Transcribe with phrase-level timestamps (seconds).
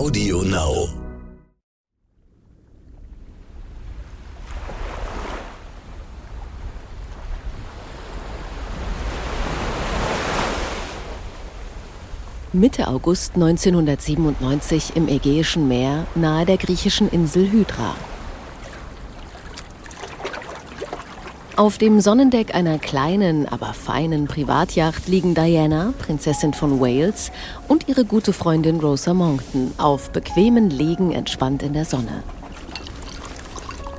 [0.00, 0.88] Audio Now.
[12.54, 17.94] Mitte August 1997 im Ägäischen Meer nahe der griechischen Insel Hydra.
[21.60, 27.30] Auf dem Sonnendeck einer kleinen, aber feinen Privatjacht liegen Diana, Prinzessin von Wales,
[27.68, 32.22] und ihre gute Freundin Rosa Monckton auf bequemen Legen entspannt in der Sonne.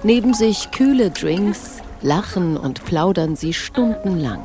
[0.02, 4.42] Neben sich kühle Drinks, lachen und plaudern sie stundenlang.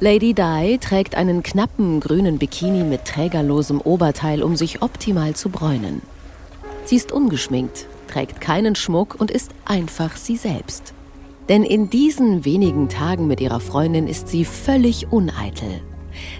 [0.00, 6.02] Lady Di trägt einen knappen grünen Bikini mit trägerlosem Oberteil, um sich optimal zu bräunen.
[6.84, 10.93] Sie ist ungeschminkt, trägt keinen Schmuck und ist einfach sie selbst.
[11.48, 15.82] Denn in diesen wenigen Tagen mit ihrer Freundin ist sie völlig uneitel.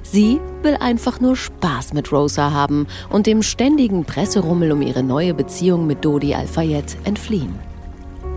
[0.02, 5.34] Sie will einfach nur Spaß mit Rosa haben und dem ständigen Presserummel um ihre neue
[5.34, 7.58] Beziehung mit Dodi Al-Fayed entfliehen.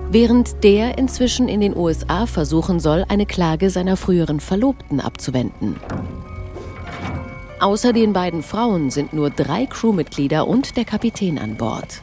[0.09, 5.75] Während der inzwischen in den USA versuchen soll, eine Klage seiner früheren Verlobten abzuwenden.
[7.59, 12.01] Außer den beiden Frauen sind nur drei Crewmitglieder und der Kapitän an Bord.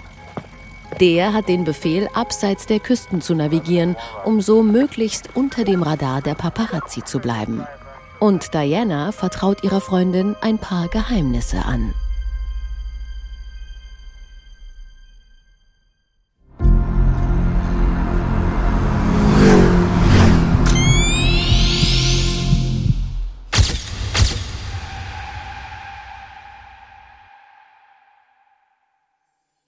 [1.01, 6.23] Der hat den Befehl, abseits der Küsten zu navigieren, um so möglichst unter dem Radar
[6.23, 7.67] der Paparazzi zu bleiben.
[8.21, 11.95] Und Diana vertraut ihrer Freundin ein paar Geheimnisse an.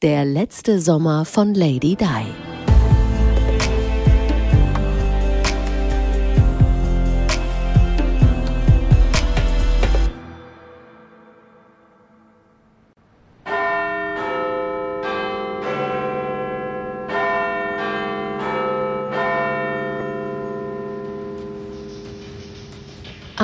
[0.06, 2.55] Der letzte Sommer von Lady Di.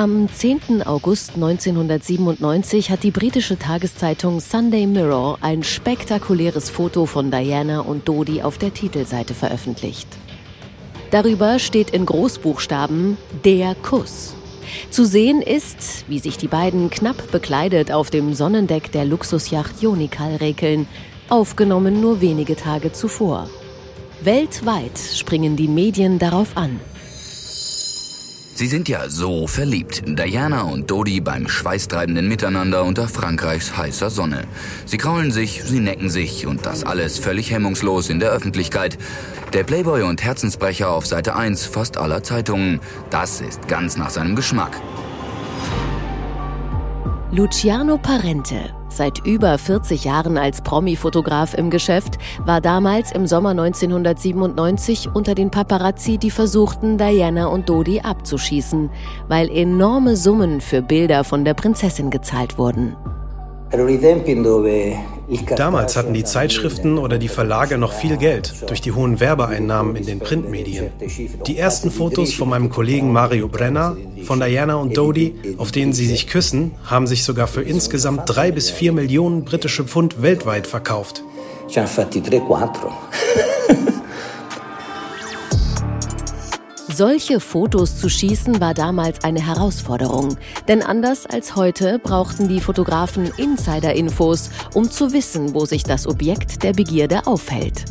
[0.03, 0.83] Am 10.
[0.85, 8.41] August 1997 hat die britische Tageszeitung Sunday Mirror ein spektakuläres Foto von Diana und Dodi
[8.41, 10.09] auf der Titelseite veröffentlicht.
[11.09, 14.35] Darüber steht in Großbuchstaben der Kuss.
[14.89, 20.35] Zu sehen ist, wie sich die beiden knapp bekleidet auf dem Sonnendeck der Luxusjacht Jonikal
[20.35, 20.85] rekeln,
[21.29, 23.49] aufgenommen nur wenige Tage zuvor.
[24.21, 26.81] Weltweit springen die Medien darauf an.
[28.55, 30.03] Sie sind ja so verliebt.
[30.05, 34.43] Diana und Dodi beim schweißtreibenden Miteinander unter Frankreichs heißer Sonne.
[34.85, 38.99] Sie kraulen sich, sie necken sich und das alles völlig hemmungslos in der Öffentlichkeit.
[39.53, 42.79] Der Playboy und Herzensbrecher auf Seite 1 fast aller Zeitungen.
[43.09, 44.79] Das ist ganz nach seinem Geschmack.
[47.31, 55.09] Luciano Parente, seit über 40 Jahren als Promi-Fotograf im Geschäft, war damals im Sommer 1997
[55.13, 58.89] unter den Paparazzi, die versuchten, Diana und Dodi abzuschießen,
[59.27, 62.95] weil enorme Summen für Bilder von der Prinzessin gezahlt wurden.
[65.55, 70.05] Damals hatten die Zeitschriften oder die Verlage noch viel Geld durch die hohen Werbeeinnahmen in
[70.05, 70.91] den Printmedien.
[71.47, 76.05] Die ersten Fotos von meinem Kollegen Mario Brenner, von Diana und Dodi, auf denen sie
[76.05, 81.23] sich küssen, haben sich sogar für insgesamt drei bis vier Millionen britische Pfund weltweit verkauft.
[86.95, 90.37] Solche Fotos zu schießen war damals eine Herausforderung,
[90.67, 96.61] denn anders als heute brauchten die Fotografen Insider-Infos, um zu wissen, wo sich das Objekt
[96.61, 97.85] der Begierde aufhält.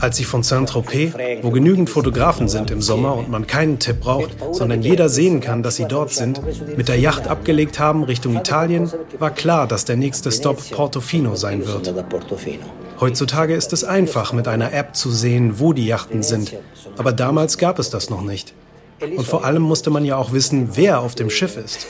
[0.00, 4.30] Als sie von Saint-Tropez, wo genügend Fotografen sind im Sommer und man keinen Tipp braucht,
[4.50, 6.40] sondern jeder sehen kann, dass sie dort sind,
[6.76, 11.64] mit der Yacht abgelegt haben Richtung Italien, war klar, dass der nächste Stop Portofino sein
[11.64, 11.94] wird.
[13.00, 16.54] Heutzutage ist es einfach, mit einer App zu sehen, wo die Yachten sind.
[16.96, 18.54] Aber damals gab es das noch nicht.
[19.00, 21.86] Und vor allem musste man ja auch wissen, wer auf dem Schiff ist.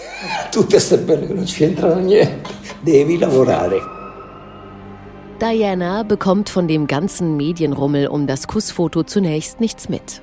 [5.41, 10.23] Diana bekommt von dem ganzen Medienrummel um das Kussfoto zunächst nichts mit.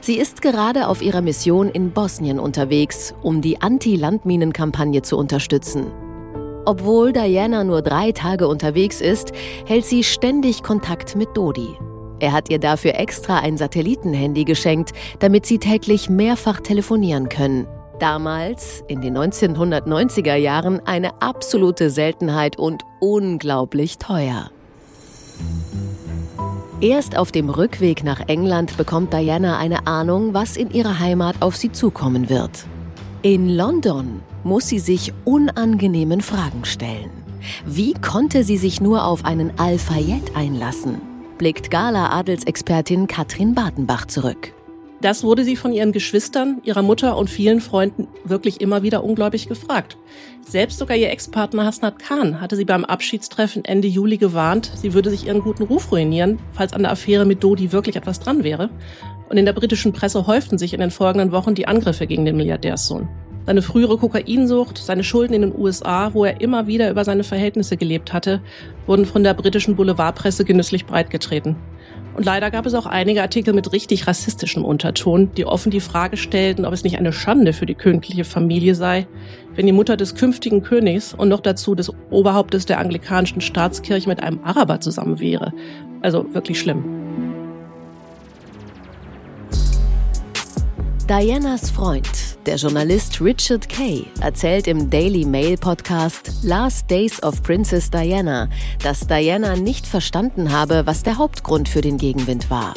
[0.00, 5.86] Sie ist gerade auf ihrer Mission in Bosnien unterwegs, um die Anti-Landminen-Kampagne zu unterstützen.
[6.64, 9.32] Obwohl Diana nur drei Tage unterwegs ist,
[9.66, 11.76] hält sie ständig Kontakt mit Dodi.
[12.20, 17.66] Er hat ihr dafür extra ein Satellitenhandy geschenkt, damit sie täglich mehrfach telefonieren können.
[17.98, 24.50] Damals, in den 1990er Jahren, eine absolute Seltenheit und unglaublich teuer.
[26.80, 31.56] Erst auf dem Rückweg nach England bekommt Diana eine Ahnung, was in ihrer Heimat auf
[31.56, 32.66] sie zukommen wird.
[33.22, 37.10] In London muss sie sich unangenehmen Fragen stellen.
[37.66, 41.00] Wie konnte sie sich nur auf einen Al-Fayed einlassen?
[41.38, 44.52] Blickt Gala-Adelsexpertin Katrin Bartenbach zurück.
[45.02, 49.48] Das wurde sie von ihren Geschwistern, ihrer Mutter und vielen Freunden wirklich immer wieder ungläubig
[49.48, 49.98] gefragt.
[50.48, 55.10] Selbst sogar ihr Ex-Partner Hasnat Khan hatte sie beim Abschiedstreffen Ende Juli gewarnt, sie würde
[55.10, 58.70] sich ihren guten Ruf ruinieren, falls an der Affäre mit Dodi wirklich etwas dran wäre.
[59.28, 62.36] Und in der britischen Presse häuften sich in den folgenden Wochen die Angriffe gegen den
[62.36, 63.08] Milliardärssohn.
[63.46, 67.76] Seine frühere Kokainsucht, seine Schulden in den USA, wo er immer wieder über seine Verhältnisse
[67.76, 68.40] gelebt hatte,
[68.86, 71.56] wurden von der britischen Boulevardpresse genüsslich breitgetreten.
[72.14, 76.16] Und leider gab es auch einige Artikel mit richtig rassistischem Unterton, die offen die Frage
[76.18, 79.06] stellten, ob es nicht eine Schande für die königliche Familie sei,
[79.54, 84.22] wenn die Mutter des künftigen Königs und noch dazu des Oberhauptes der anglikanischen Staatskirche mit
[84.22, 85.52] einem Araber zusammen wäre.
[86.02, 86.84] Also wirklich schlimm.
[91.08, 92.08] Dianas Freund,
[92.46, 98.48] der Journalist Richard Kay, erzählt im Daily Mail Podcast Last Days of Princess Diana,
[98.82, 102.74] dass Diana nicht verstanden habe, was der Hauptgrund für den Gegenwind war.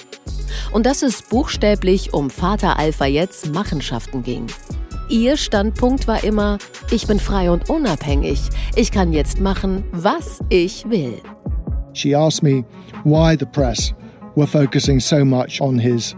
[0.71, 4.47] Und dass es buchstäblich um Vater Al-Fayeds Machenschaften ging.
[5.09, 6.57] Ihr Standpunkt war immer,
[6.91, 8.41] ich bin frei und unabhängig.
[8.75, 11.21] Ich kann jetzt machen, was ich will.
[11.93, 12.63] She asked me
[13.03, 13.93] why the press
[14.35, 16.15] were focusing so much on his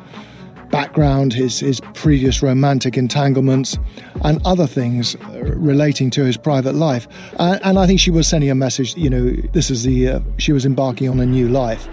[0.69, 3.77] background, his, his previous romantic entanglements,
[4.23, 7.07] and other things relating to his private life.
[7.39, 10.19] And, and I think she was sending a message, you know, this is the, uh,
[10.37, 11.87] she was embarking on a new life.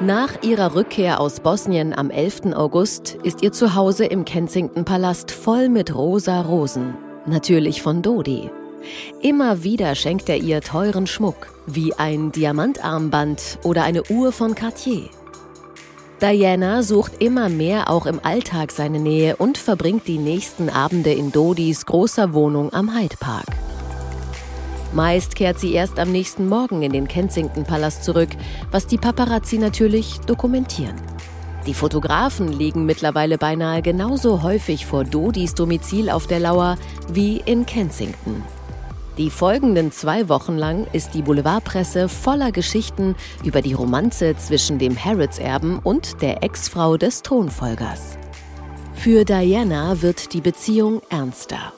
[0.00, 2.52] Nach ihrer Rückkehr aus Bosnien am 11.
[2.54, 6.94] August ist ihr Zuhause im Kensington Palast voll mit rosa Rosen,
[7.26, 8.50] natürlich von Dodi.
[9.22, 15.08] Immer wieder schenkt er ihr teuren Schmuck, wie ein Diamantarmband oder eine Uhr von Cartier.
[16.20, 21.32] Diana sucht immer mehr auch im Alltag seine Nähe und verbringt die nächsten Abende in
[21.32, 23.46] Dodis großer Wohnung am Hyde Park.
[24.92, 28.30] Meist kehrt sie erst am nächsten Morgen in den Kensington-Palast zurück,
[28.70, 30.94] was die Paparazzi natürlich dokumentieren.
[31.66, 36.76] Die Fotografen liegen mittlerweile beinahe genauso häufig vor Dodis Domizil auf der Lauer
[37.10, 38.44] wie in Kensington.
[39.16, 43.14] Die folgenden zwei Wochen lang ist die Boulevardpresse voller Geschichten
[43.44, 48.18] über die Romanze zwischen dem Harrods-Erben und der Ex-Frau des Thronfolgers.
[48.94, 51.72] Für Diana wird die Beziehung ernster.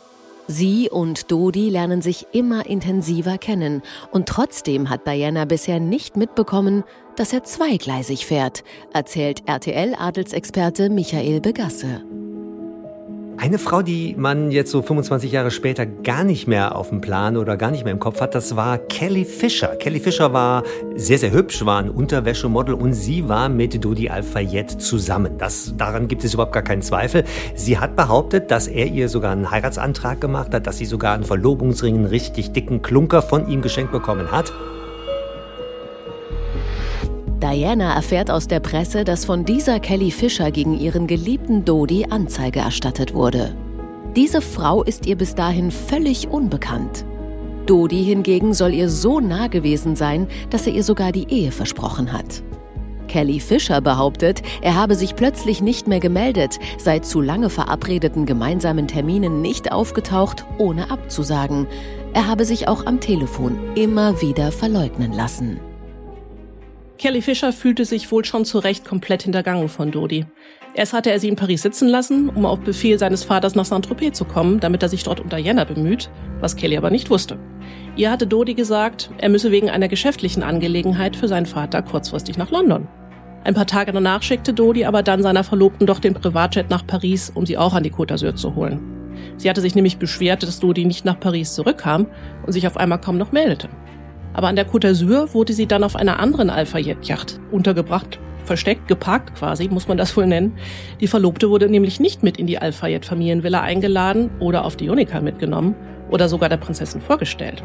[0.48, 3.82] Sie und Dodi lernen sich immer intensiver kennen
[4.12, 6.84] und trotzdem hat Diana bisher nicht mitbekommen,
[7.16, 12.02] dass er zweigleisig fährt, erzählt RTL-Adelsexperte Michael Begasse.
[13.38, 17.36] Eine Frau, die man jetzt so 25 Jahre später gar nicht mehr auf dem Plan
[17.36, 19.76] oder gar nicht mehr im Kopf hat, das war Kelly Fischer.
[19.76, 20.62] Kelly Fischer war
[20.94, 25.36] sehr, sehr hübsch, war ein Unterwäschemodel und sie war mit Dodi Al-Fayed zusammen.
[25.36, 27.24] Das, daran gibt es überhaupt gar keinen Zweifel.
[27.54, 31.24] Sie hat behauptet, dass er ihr sogar einen Heiratsantrag gemacht hat, dass sie sogar einen
[31.24, 34.50] Verlobungsring, einen richtig dicken Klunker von ihm geschenkt bekommen hat.
[37.46, 42.58] Diana erfährt aus der Presse, dass von dieser Kelly Fischer gegen ihren geliebten Dodi Anzeige
[42.58, 43.54] erstattet wurde.
[44.16, 47.04] Diese Frau ist ihr bis dahin völlig unbekannt.
[47.66, 52.12] Dodi hingegen soll ihr so nah gewesen sein, dass er ihr sogar die Ehe versprochen
[52.12, 52.42] hat.
[53.06, 58.88] Kelly Fischer behauptet, er habe sich plötzlich nicht mehr gemeldet, sei zu lange verabredeten gemeinsamen
[58.88, 61.68] Terminen nicht aufgetaucht, ohne abzusagen.
[62.12, 65.60] Er habe sich auch am Telefon immer wieder verleugnen lassen.
[66.98, 70.24] Kelly Fischer fühlte sich wohl schon zu Recht komplett hintergangen von Dodi.
[70.74, 74.16] Erst hatte er sie in Paris sitzen lassen, um auf Befehl seines Vaters nach Saint-Tropez
[74.16, 76.10] zu kommen, damit er sich dort um Diana bemüht,
[76.40, 77.38] was Kelly aber nicht wusste.
[77.96, 82.50] Ihr hatte Dodi gesagt, er müsse wegen einer geschäftlichen Angelegenheit für seinen Vater kurzfristig nach
[82.50, 82.88] London.
[83.44, 87.30] Ein paar Tage danach schickte Dodi aber dann seiner Verlobten doch den Privatjet nach Paris,
[87.34, 88.80] um sie auch an die Côte d'Azur zu holen.
[89.36, 92.06] Sie hatte sich nämlich beschwert, dass Dodi nicht nach Paris zurückkam
[92.46, 93.68] und sich auf einmal kaum noch meldete.
[94.36, 99.34] Aber an der Côte d'Azur wurde sie dann auf einer anderen Alpha-Jet-Yacht untergebracht, versteckt, geparkt
[99.34, 100.58] quasi, muss man das wohl nennen.
[101.00, 105.74] Die Verlobte wurde nämlich nicht mit in die Alpha-Jet-Familienvilla eingeladen oder auf die Unica mitgenommen
[106.10, 107.64] oder sogar der Prinzessin vorgestellt.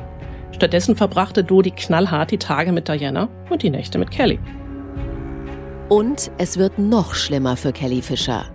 [0.54, 4.40] Stattdessen verbrachte Dodi knallhart die Tage mit Diana und die Nächte mit Kelly.
[5.90, 8.46] Und es wird noch schlimmer für Kelly Fischer.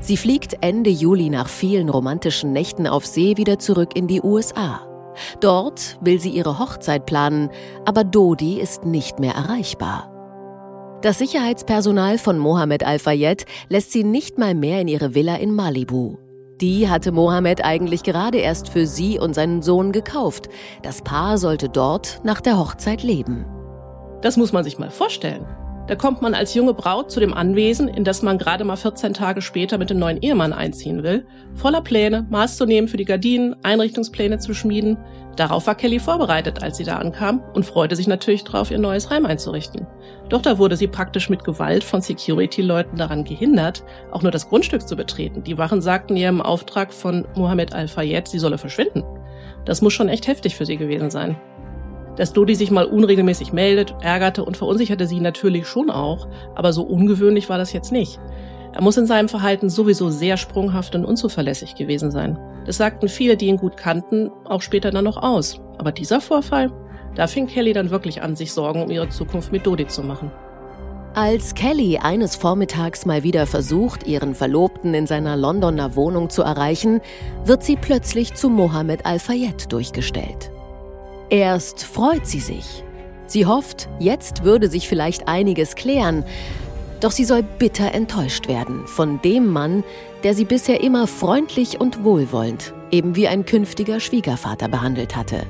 [0.00, 4.87] Sie fliegt Ende Juli nach vielen romantischen Nächten auf See wieder zurück in die USA.
[5.40, 7.50] Dort will sie ihre Hochzeit planen,
[7.84, 10.12] aber Dodi ist nicht mehr erreichbar.
[11.02, 16.16] Das Sicherheitspersonal von Mohammed Al-Fayed lässt sie nicht mal mehr in ihre Villa in Malibu.
[16.60, 20.48] Die hatte Mohammed eigentlich gerade erst für sie und seinen Sohn gekauft.
[20.82, 23.46] Das Paar sollte dort nach der Hochzeit leben.
[24.22, 25.46] Das muss man sich mal vorstellen.
[25.88, 29.14] Da kommt man als junge Braut zu dem Anwesen, in das man gerade mal 14
[29.14, 33.06] Tage später mit dem neuen Ehemann einziehen will, voller Pläne, Maß zu nehmen für die
[33.06, 34.98] Gardinen, Einrichtungspläne zu schmieden.
[35.36, 39.08] Darauf war Kelly vorbereitet, als sie da ankam und freute sich natürlich darauf, ihr neues
[39.08, 39.86] Heim einzurichten.
[40.28, 44.86] Doch da wurde sie praktisch mit Gewalt von Security-Leuten daran gehindert, auch nur das Grundstück
[44.86, 45.42] zu betreten.
[45.42, 49.04] Die Wachen sagten ihr im Auftrag von Mohammed Al-Fayed, sie solle verschwinden.
[49.64, 51.38] Das muss schon echt heftig für sie gewesen sein.
[52.18, 56.82] Dass Dodi sich mal unregelmäßig meldet, ärgerte und verunsicherte sie natürlich schon auch, aber so
[56.82, 58.18] ungewöhnlich war das jetzt nicht.
[58.74, 62.36] Er muss in seinem Verhalten sowieso sehr sprunghaft und unzuverlässig gewesen sein.
[62.66, 65.60] Das sagten viele, die ihn gut kannten, auch später dann noch aus.
[65.78, 66.72] Aber dieser Vorfall,
[67.14, 70.32] da fing Kelly dann wirklich an, sich Sorgen um ihre Zukunft mit Dodi zu machen.
[71.14, 77.00] Als Kelly eines Vormittags mal wieder versucht, ihren Verlobten in seiner Londoner Wohnung zu erreichen,
[77.44, 80.50] wird sie plötzlich zu Mohammed Al-Fayed durchgestellt.
[81.30, 82.82] Erst freut sie sich.
[83.26, 86.24] Sie hofft, jetzt würde sich vielleicht einiges klären.
[87.00, 89.84] Doch sie soll bitter enttäuscht werden von dem Mann,
[90.24, 95.46] der sie bisher immer freundlich und wohlwollend, eben wie ein künftiger Schwiegervater behandelt hatte.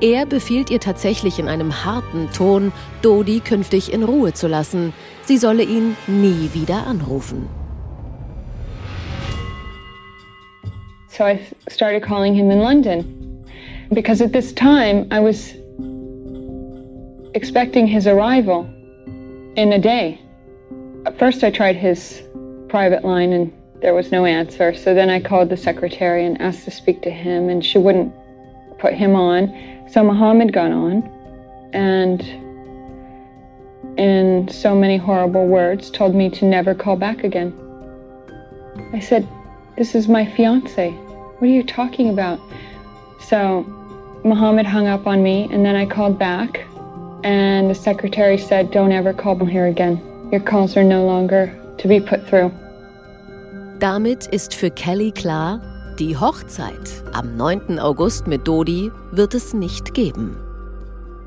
[0.00, 4.92] Er befiehlt ihr tatsächlich in einem harten Ton, Dodi künftig in Ruhe zu lassen.
[5.22, 7.48] Sie solle ihn nie wieder anrufen.
[11.08, 11.38] So I
[11.70, 13.23] started calling him in London.
[13.94, 15.54] Because at this time I was
[17.34, 18.64] expecting his arrival
[19.56, 20.20] in a day.
[21.06, 22.22] At first, I tried his
[22.68, 24.74] private line and there was no answer.
[24.74, 28.12] So then I called the secretary and asked to speak to him, and she wouldn't
[28.78, 29.54] put him on.
[29.90, 31.02] So Muhammad got on
[31.74, 32.22] and,
[33.98, 37.52] in so many horrible words, told me to never call back again.
[38.92, 39.28] I said,
[39.76, 40.90] This is my fiance.
[40.90, 42.40] What are you talking about?
[43.20, 43.64] So
[44.24, 46.66] Muhammad hung up on me, and then I called back,
[47.24, 50.00] and the secretary said, Don't ever call here again.
[50.32, 52.50] Your calls are no longer to be put through.
[53.80, 55.60] Damit ist für Kelly klar,
[55.98, 57.78] die Hochzeit am 9.
[57.78, 60.36] August mit Dodi wird es nicht geben.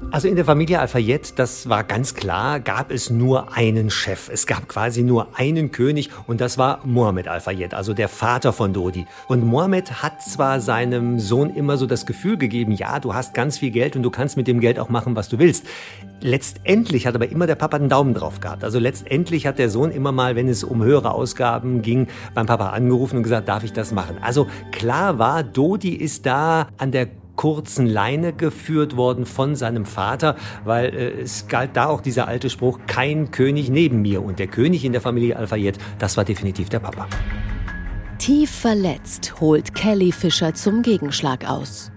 [0.09, 4.29] Also in der Familie Al-Fayed, das war ganz klar, gab es nur einen Chef.
[4.31, 8.71] Es gab quasi nur einen König und das war Mohammed Al-Fayed, also der Vater von
[8.71, 9.05] Dodi.
[9.27, 13.57] Und Mohammed hat zwar seinem Sohn immer so das Gefühl gegeben, ja, du hast ganz
[13.57, 15.65] viel Geld und du kannst mit dem Geld auch machen, was du willst.
[16.21, 18.63] Letztendlich hat aber immer der Papa einen Daumen drauf gehabt.
[18.63, 22.69] Also letztendlich hat der Sohn immer mal, wenn es um höhere Ausgaben ging, beim Papa
[22.69, 24.17] angerufen und gesagt, darf ich das machen?
[24.21, 30.35] Also klar war, Dodi ist da an der kurzen Leine geführt worden von seinem Vater,
[30.65, 34.21] weil äh, es galt da auch dieser alte Spruch, kein König neben mir.
[34.21, 37.07] Und der König in der Familie Al-Fayed, das war definitiv der Papa.
[38.19, 41.91] Tief verletzt holt Kelly Fischer zum Gegenschlag aus.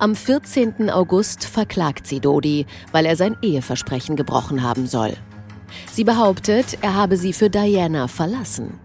[0.00, 0.90] Am 14.
[0.90, 5.12] August verklagt sie Dodi, weil er sein Eheversprechen gebrochen haben soll.
[5.92, 8.80] Sie behauptet, er habe sie für Diana verlassen.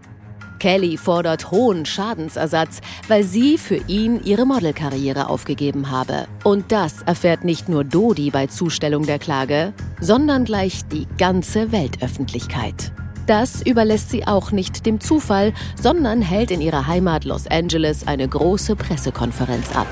[0.64, 6.26] Kelly fordert hohen Schadensersatz, weil sie für ihn ihre Modelkarriere aufgegeben habe.
[6.42, 12.92] Und das erfährt nicht nur Dodi bei Zustellung der Klage, sondern gleich die ganze Weltöffentlichkeit.
[13.26, 18.26] Das überlässt sie auch nicht dem Zufall, sondern hält in ihrer Heimat Los Angeles eine
[18.26, 19.88] große Pressekonferenz ab.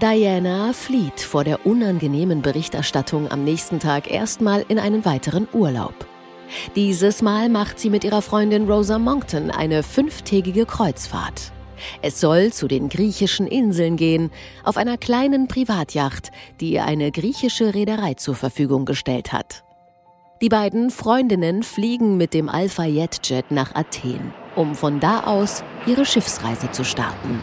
[0.00, 6.06] Diana flieht vor der unangenehmen Berichterstattung am nächsten Tag erstmal in einen weiteren Urlaub.
[6.74, 11.52] Dieses Mal macht sie mit ihrer Freundin Rosa Monckton eine fünftägige Kreuzfahrt.
[12.00, 14.30] Es soll zu den griechischen Inseln gehen,
[14.64, 16.30] auf einer kleinen Privatjacht,
[16.60, 19.64] die ihr eine griechische Reederei zur Verfügung gestellt hat.
[20.40, 26.06] Die beiden Freundinnen fliegen mit dem Alpha Jet nach Athen, um von da aus ihre
[26.06, 27.42] Schiffsreise zu starten.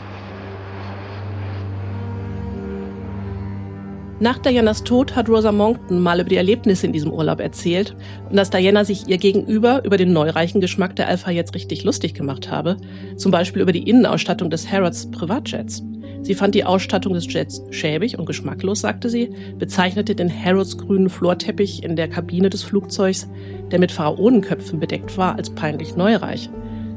[4.19, 7.95] Nach Dianas Tod hat Rosa Monckton mal über die Erlebnisse in diesem Urlaub erzählt
[8.31, 12.15] und dass Diana sich ihr gegenüber über den neureichen Geschmack der Alpha jetzt richtig lustig
[12.15, 12.77] gemacht habe,
[13.15, 15.83] zum Beispiel über die Innenausstattung des Harrods Privatjets.
[16.23, 21.11] Sie fand die Ausstattung des Jets schäbig und geschmacklos, sagte sie, bezeichnete den Harrods grünen
[21.11, 23.29] Florteppich in der Kabine des Flugzeugs,
[23.69, 26.49] der mit Pharaonenköpfen bedeckt war, als peinlich neureich.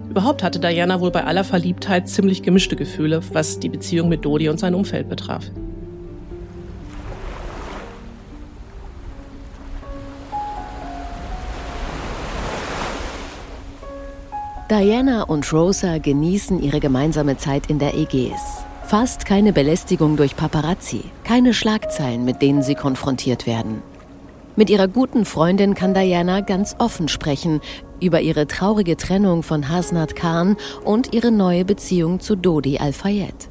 [0.08, 4.48] Überhaupt hatte Diana wohl bei aller Verliebtheit ziemlich gemischte Gefühle, was die Beziehung mit Dodi
[4.48, 5.50] und sein Umfeld betraf.
[14.70, 18.64] Diana und Rosa genießen ihre gemeinsame Zeit in der Ägäis.
[18.84, 23.82] Fast keine Belästigung durch Paparazzi, keine Schlagzeilen, mit denen sie konfrontiert werden.
[24.54, 27.60] Mit ihrer guten Freundin kann Diana ganz offen sprechen
[28.00, 33.50] über ihre traurige Trennung von Hasnat Khan und ihre neue Beziehung zu Dodi Al-Fayed.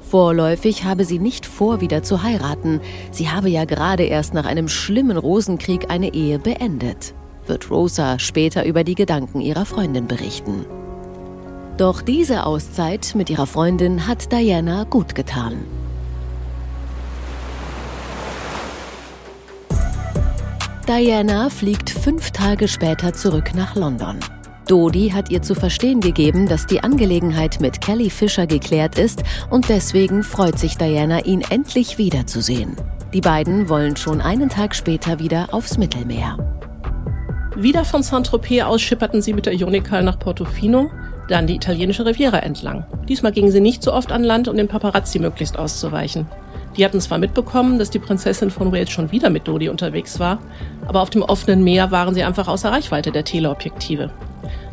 [0.00, 2.80] Vorläufig habe sie nicht vor, wieder zu heiraten.
[3.12, 7.14] Sie habe ja gerade erst nach einem schlimmen Rosenkrieg eine Ehe beendet,
[7.48, 10.64] wird Rosa später über die Gedanken ihrer Freundin berichten.
[11.76, 15.64] Doch diese Auszeit mit ihrer Freundin hat Diana gut getan.
[20.88, 24.18] Diana fliegt fünf Tage später zurück nach London.
[24.66, 29.68] Dodi hat ihr zu verstehen gegeben, dass die Angelegenheit mit Kelly Fisher geklärt ist und
[29.68, 32.74] deswegen freut sich Diana, ihn endlich wiederzusehen.
[33.14, 36.57] Die beiden wollen schon einen Tag später wieder aufs Mittelmeer.
[37.60, 40.92] Wieder von Saint-Tropez aus schipperten sie mit der Unical nach Portofino,
[41.26, 42.86] dann die italienische Riviera entlang.
[43.08, 46.28] Diesmal gingen sie nicht so oft an Land, um den Paparazzi möglichst auszuweichen.
[46.76, 50.38] Die hatten zwar mitbekommen, dass die Prinzessin von Wales schon wieder mit Dodi unterwegs war,
[50.86, 54.12] aber auf dem offenen Meer waren sie einfach außer Reichweite der Teleobjektive.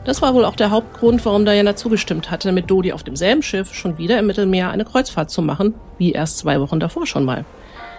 [0.04, 3.74] Das war wohl auch der Hauptgrund, warum Diana zugestimmt hatte, mit Dodi auf demselben Schiff
[3.74, 7.46] schon wieder im Mittelmeer eine Kreuzfahrt zu machen, wie erst zwei Wochen davor schon mal.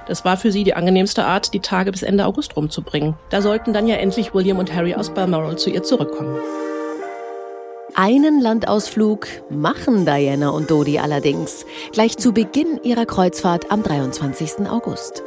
[0.07, 3.15] Das war für sie die angenehmste Art, die Tage bis Ende August rumzubringen.
[3.31, 6.37] Da sollten dann ja endlich William und Harry aus Balmoral zu ihr zurückkommen.
[7.95, 14.69] Einen Landausflug machen Diana und Dodi allerdings, gleich zu Beginn ihrer Kreuzfahrt am 23.
[14.69, 15.23] August.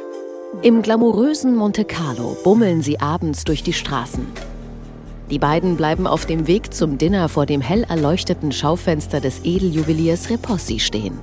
[0.62, 4.26] Im glamourösen Monte Carlo bummeln sie abends durch die Straßen.
[5.30, 10.30] Die beiden bleiben auf dem Weg zum Dinner vor dem hell erleuchteten Schaufenster des Edeljuweliers
[10.30, 11.18] Repossi stehen.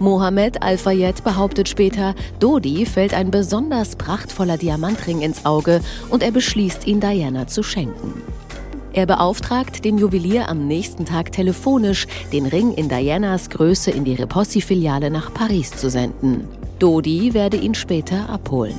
[0.00, 6.86] Mohammed Al-Fayed behauptet später, Dodi fällt ein besonders prachtvoller Diamantring ins Auge und er beschließt,
[6.86, 8.22] ihn Diana zu schenken.
[8.94, 14.14] Er beauftragt den Juwelier am nächsten Tag telefonisch, den Ring in Dianas Größe in die
[14.14, 16.48] Repossi-Filiale nach Paris zu senden.
[16.78, 18.78] Dodi werde ihn später abholen.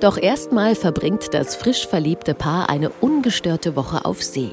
[0.00, 4.50] Doch erstmal verbringt das frisch verliebte Paar eine ungestörte Woche auf See.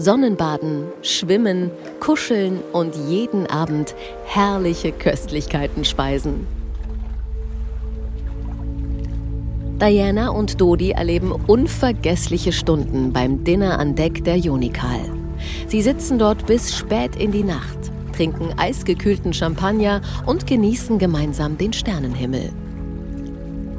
[0.00, 6.46] Sonnenbaden, Schwimmen, Kuscheln und jeden Abend herrliche Köstlichkeiten speisen.
[9.78, 15.00] Diana und Dodi erleben unvergessliche Stunden beim Dinner an Deck der Unikal.
[15.68, 17.78] Sie sitzen dort bis spät in die Nacht,
[18.16, 22.50] trinken eisgekühlten Champagner und genießen gemeinsam den Sternenhimmel.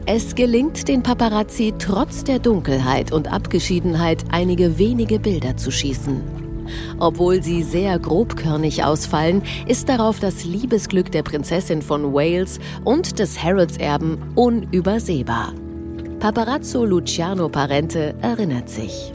[0.08, 6.22] Es gelingt den Paparazzi trotz der Dunkelheit und Abgeschiedenheit einige wenige Bilder zu schießen.
[7.00, 13.44] Obwohl sie sehr grobkörnig ausfallen, ist darauf das Liebesglück der Prinzessin von Wales und des
[13.44, 15.54] Harrods-Erben unübersehbar.
[16.20, 19.14] Paparazzo Luciano Parente erinnert sich.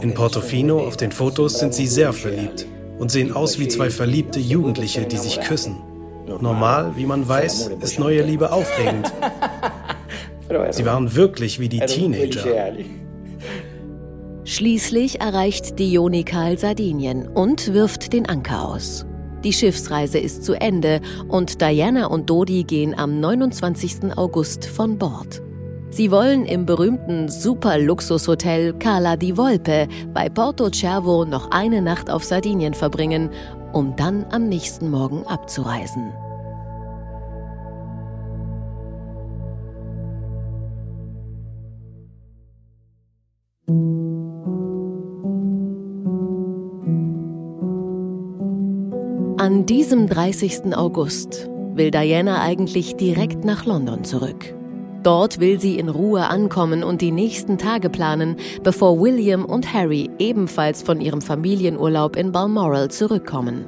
[0.00, 2.66] In Portofino auf den Fotos sind sie sehr verliebt
[2.98, 5.76] und sehen aus wie zwei verliebte Jugendliche, die sich küssen.
[6.26, 9.12] Normal, wie man weiß, ist neue Liebe aufregend.
[10.70, 12.72] Sie waren wirklich wie die Teenager.
[14.44, 19.06] Schließlich erreicht die Jonikal Sardinien und wirft den Anker aus.
[19.42, 24.16] Die Schiffsreise ist zu Ende und Diana und Dodi gehen am 29.
[24.16, 25.42] August von Bord.
[25.90, 32.24] Sie wollen im berühmten Super-Luxushotel Cala di Volpe bei Porto Cervo noch eine Nacht auf
[32.24, 33.30] Sardinien verbringen,
[33.74, 36.12] um dann am nächsten Morgen abzureisen.
[49.36, 50.74] An diesem 30.
[50.74, 54.54] August will Diana eigentlich direkt nach London zurück.
[55.04, 60.08] Dort will sie in Ruhe ankommen und die nächsten Tage planen, bevor William und Harry
[60.18, 63.66] ebenfalls von ihrem Familienurlaub in Balmoral zurückkommen.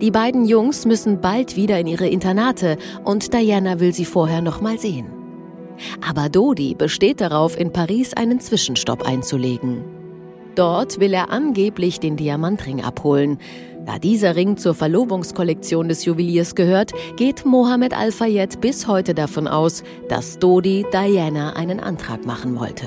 [0.00, 4.62] Die beiden Jungs müssen bald wieder in ihre Internate und Diana will sie vorher noch
[4.62, 5.06] mal sehen.
[6.06, 9.84] Aber Dodi besteht darauf, in Paris einen Zwischenstopp einzulegen.
[10.54, 13.38] Dort will er angeblich den Diamantring abholen,
[13.86, 19.82] da dieser Ring zur Verlobungskollektion des Juweliers gehört, geht Mohammed Al-Fayed bis heute davon aus,
[20.08, 22.86] dass Dodi Diana einen Antrag machen wollte.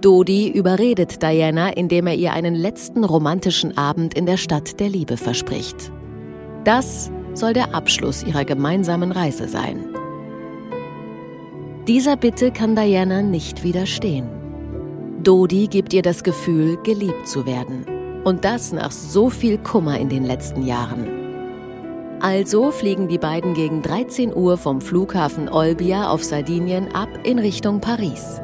[0.00, 5.16] Dodi überredet Diana, indem er ihr einen letzten romantischen Abend in der Stadt der Liebe
[5.16, 5.92] verspricht.
[6.64, 9.84] Das soll der Abschluss ihrer gemeinsamen Reise sein.
[11.86, 14.28] Dieser Bitte kann Diana nicht widerstehen.
[15.22, 17.99] Dodi gibt ihr das Gefühl, geliebt zu werden.
[18.24, 21.08] Und das nach so viel Kummer in den letzten Jahren.
[22.20, 27.80] Also fliegen die beiden gegen 13 Uhr vom Flughafen Olbia auf Sardinien ab in Richtung
[27.80, 28.42] Paris.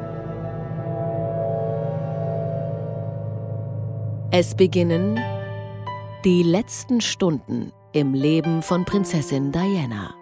[4.31, 5.19] Es beginnen
[6.25, 10.15] die letzten Stunden im Leben von Prinzessin Diana.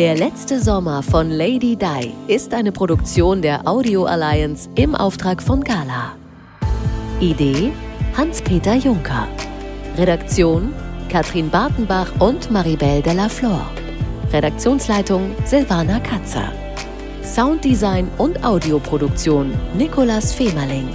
[0.00, 5.62] Der letzte Sommer von Lady Di ist eine Produktion der Audio Alliance im Auftrag von
[5.62, 6.16] Gala.
[7.20, 7.70] Idee
[8.16, 9.28] Hans-Peter Juncker.
[9.98, 10.72] Redaktion
[11.10, 13.60] Katrin Bartenbach und Maribel Della Flor.
[14.32, 16.50] Redaktionsleitung Silvana Katzer.
[17.22, 20.88] Sounddesign und Audioproduktion Nikolas Femerling.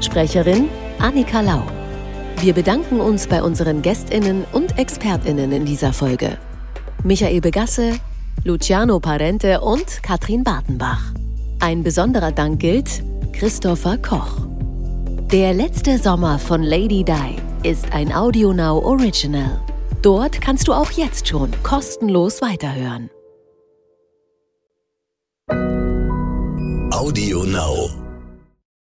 [0.00, 0.68] Sprecherin
[1.00, 1.64] Annika Lau.
[2.40, 6.38] Wir bedanken uns bei unseren Gästinnen und Expertinnen in dieser Folge.
[7.04, 7.94] Michael Begasse,
[8.44, 11.12] Luciano Parente und Katrin Bartenbach.
[11.60, 14.46] Ein besonderer Dank gilt Christopher Koch.
[15.30, 19.60] Der letzte Sommer von Lady Di ist ein AudioNow Original.
[20.02, 23.08] Dort kannst du auch jetzt schon kostenlos weiterhören.
[26.90, 27.90] AudioNow.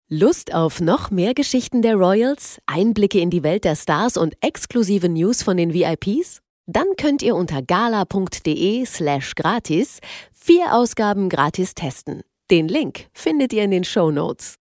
[0.10, 5.08] Lust auf noch mehr Geschichten der Royals, Einblicke in die Welt der Stars und exklusive
[5.08, 6.42] News von den VIPs?
[6.68, 10.00] Dann könnt ihr unter gala.de slash gratis
[10.32, 12.22] vier Ausgaben gratis testen.
[12.50, 14.61] Den Link findet ihr in den Show Notes.